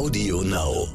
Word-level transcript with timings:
Audio 0.00 0.40
Now. 0.40 0.88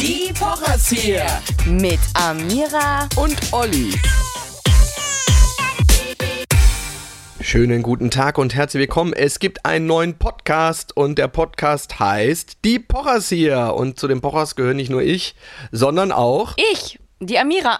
Die 0.00 0.32
Pochers 0.32 0.88
hier 0.88 1.24
Mit 1.66 2.00
Amira. 2.14 3.08
und 3.14 3.36
Olli. 3.52 3.94
Schönen 7.40 7.84
guten 7.84 8.10
Tag 8.10 8.38
und 8.38 8.56
herzlich 8.56 8.80
willkommen. 8.80 9.12
Es 9.12 9.38
gibt 9.38 9.64
einen 9.64 9.86
neuen 9.86 10.18
Podcast 10.18 10.96
und 10.96 11.20
der 11.20 11.28
Podcast 11.28 12.00
heißt 12.00 12.58
Die 12.64 12.80
Pochers 12.80 13.28
hier. 13.28 13.74
Und 13.76 14.00
zu 14.00 14.08
den 14.08 14.20
Pochers 14.20 14.56
gehören 14.56 14.78
nicht 14.78 14.90
nur 14.90 15.02
ich, 15.02 15.36
sondern 15.70 16.10
auch. 16.10 16.56
Ich, 16.72 16.98
die 17.20 17.38
Amira. 17.38 17.78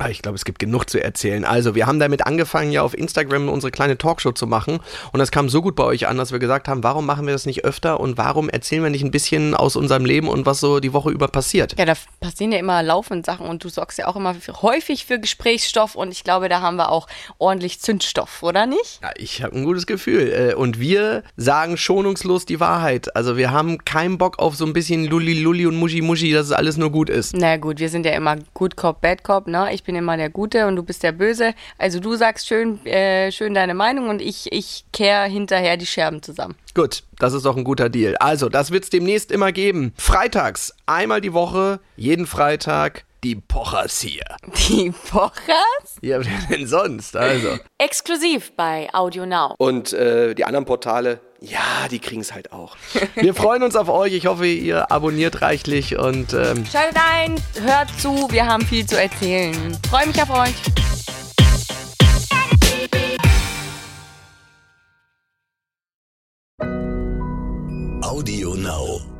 Ah, 0.00 0.08
Ich 0.08 0.22
glaube, 0.22 0.36
es 0.36 0.44
gibt 0.44 0.58
genug 0.58 0.88
zu 0.88 1.02
erzählen. 1.02 1.44
Also, 1.44 1.74
wir 1.74 1.86
haben 1.86 1.98
damit 1.98 2.26
angefangen, 2.26 2.72
ja 2.72 2.82
auf 2.82 2.96
Instagram 2.96 3.48
unsere 3.48 3.70
kleine 3.70 3.98
Talkshow 3.98 4.32
zu 4.32 4.46
machen. 4.46 4.80
Und 5.12 5.18
das 5.18 5.30
kam 5.30 5.48
so 5.48 5.62
gut 5.62 5.76
bei 5.76 5.84
euch 5.84 6.06
an, 6.08 6.16
dass 6.18 6.32
wir 6.32 6.38
gesagt 6.38 6.68
haben, 6.68 6.82
warum 6.82 7.06
machen 7.06 7.26
wir 7.26 7.32
das 7.32 7.46
nicht 7.46 7.64
öfter 7.64 8.00
und 8.00 8.16
warum 8.18 8.48
erzählen 8.48 8.82
wir 8.82 8.90
nicht 8.90 9.04
ein 9.04 9.10
bisschen 9.10 9.54
aus 9.54 9.76
unserem 9.76 10.04
Leben 10.04 10.28
und 10.28 10.46
was 10.46 10.60
so 10.60 10.80
die 10.80 10.92
Woche 10.92 11.10
über 11.10 11.28
passiert? 11.28 11.78
Ja, 11.78 11.84
da 11.84 11.94
passieren 12.20 12.52
ja 12.52 12.58
immer 12.58 12.82
laufend 12.82 13.26
Sachen 13.26 13.46
und 13.46 13.64
du 13.64 13.68
sorgst 13.68 13.98
ja 13.98 14.06
auch 14.06 14.16
immer 14.16 14.34
für, 14.34 14.62
häufig 14.62 15.04
für 15.06 15.18
Gesprächsstoff 15.18 15.94
und 15.94 16.10
ich 16.12 16.24
glaube, 16.24 16.48
da 16.48 16.60
haben 16.60 16.76
wir 16.76 16.90
auch 16.90 17.06
ordentlich 17.38 17.80
Zündstoff, 17.80 18.42
oder 18.42 18.66
nicht? 18.66 19.00
Ja, 19.02 19.10
ich 19.16 19.42
habe 19.42 19.56
ein 19.56 19.64
gutes 19.64 19.86
Gefühl. 19.86 20.32
Äh, 20.32 20.54
Und 20.54 20.78
wir 20.80 21.22
sagen 21.36 21.76
schonungslos 21.76 22.46
die 22.46 22.60
Wahrheit. 22.60 23.14
Also, 23.16 23.36
wir 23.36 23.50
haben 23.50 23.84
keinen 23.84 24.18
Bock 24.18 24.38
auf 24.38 24.56
so 24.56 24.64
ein 24.64 24.72
bisschen 24.72 25.04
Lulli 25.06 25.34
Lulli 25.40 25.66
und 25.66 25.76
Muschi 25.76 26.00
Muschi, 26.02 26.32
dass 26.32 26.46
es 26.46 26.52
alles 26.52 26.76
nur 26.76 26.90
gut 26.90 27.10
ist. 27.10 27.34
Na 27.36 27.56
gut, 27.56 27.78
wir 27.78 27.88
sind 27.88 28.06
ja 28.06 28.12
immer 28.12 28.36
Good 28.54 28.76
Cop, 28.76 29.00
Bad 29.00 29.24
Cop, 29.24 29.46
ne? 29.46 29.72
Ich 29.72 29.81
bin 29.82 29.94
immer 29.96 30.16
der 30.16 30.30
Gute 30.30 30.66
und 30.66 30.76
du 30.76 30.82
bist 30.82 31.02
der 31.02 31.12
Böse. 31.12 31.54
Also 31.78 32.00
du 32.00 32.14
sagst 32.14 32.46
schön, 32.46 32.84
äh, 32.86 33.30
schön 33.32 33.54
deine 33.54 33.74
Meinung 33.74 34.08
und 34.08 34.22
ich, 34.22 34.52
ich 34.52 34.84
kehr 34.92 35.24
hinterher 35.24 35.76
die 35.76 35.86
Scherben 35.86 36.22
zusammen. 36.22 36.54
Gut, 36.74 37.02
das 37.18 37.34
ist 37.34 37.44
doch 37.44 37.56
ein 37.56 37.64
guter 37.64 37.90
Deal. 37.90 38.16
Also, 38.16 38.48
das 38.48 38.70
wird 38.70 38.84
es 38.84 38.90
demnächst 38.90 39.30
immer 39.30 39.52
geben. 39.52 39.92
Freitags, 39.96 40.74
einmal 40.86 41.20
die 41.20 41.34
Woche, 41.34 41.80
jeden 41.96 42.26
Freitag, 42.26 43.04
die 43.24 43.36
Pochers 43.36 44.00
hier. 44.00 44.24
Die 44.68 44.90
Pochers? 44.90 45.98
Ja, 46.00 46.18
wer 46.24 46.56
denn 46.56 46.66
sonst? 46.66 47.16
Also. 47.16 47.58
Exklusiv 47.78 48.52
bei 48.56 48.88
Audio 48.92 49.26
Now. 49.26 49.54
Und 49.58 49.92
äh, 49.92 50.34
die 50.34 50.44
anderen 50.44 50.64
Portale, 50.64 51.20
ja, 51.42 51.88
die 51.90 51.98
kriegen 51.98 52.20
es 52.20 52.32
halt 52.32 52.52
auch. 52.52 52.76
Wir 53.14 53.34
freuen 53.34 53.62
uns 53.62 53.76
auf 53.76 53.88
euch. 53.88 54.12
Ich 54.12 54.26
hoffe, 54.26 54.46
ihr 54.46 54.90
abonniert 54.90 55.42
reichlich 55.42 55.98
und 55.98 56.32
ähm, 56.32 56.64
Schaltet 56.66 56.98
ein, 57.12 57.34
hört 57.60 57.88
zu, 58.00 58.28
wir 58.30 58.46
haben 58.46 58.64
viel 58.64 58.86
zu 58.86 59.00
erzählen. 59.00 59.76
Freue 59.90 60.06
mich 60.06 60.22
auf 60.22 60.30
euch. 60.30 60.54
Audio 68.02 68.54
Now. 68.54 69.11